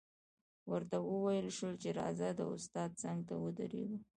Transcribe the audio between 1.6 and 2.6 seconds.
چې راځه د